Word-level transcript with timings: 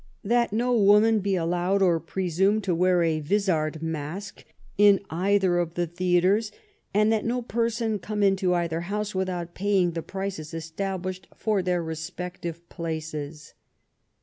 That 0.23 0.51
no 0.51 0.75
Woman 0.75 1.19
be 1.19 1.33
AUowM 1.33 1.79
or 1.81 1.99
Presume 1.99 2.59
to 2.61 2.73
wear 2.73 3.03
a 3.03 3.19
Vizard 3.19 3.83
Mask 3.83 4.43
in 4.75 4.99
either 5.11 5.59
of 5.59 5.75
the 5.75 5.85
Theatres, 5.85 6.51
and 6.91 7.13
that 7.13 7.23
no 7.23 7.43
Person 7.43 7.99
come 7.99 8.23
into 8.23 8.55
either 8.55 8.81
House 8.81 9.13
without 9.13 9.53
paying 9.53 9.91
the 9.91 10.01
Prices 10.01 10.53
Establish^ 10.53 11.25
for 11.35 11.61
their 11.61 11.83
Respective 11.83 12.67
Places." 12.67 13.53